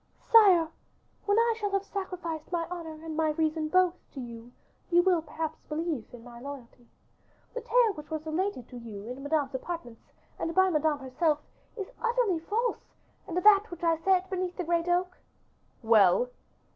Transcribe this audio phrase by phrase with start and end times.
[0.31, 0.67] "Sire,
[1.27, 4.51] when I shall have sacrificed my honor and my reason both to you,
[4.89, 6.87] you will perhaps believe in my loyalty.
[7.53, 11.41] The tale which was related to you in Madame's apartments, and by Madame herself,
[11.77, 12.95] is utterly false;
[13.27, 15.19] and that which I said beneath the great oak"
[15.83, 16.31] "Well!"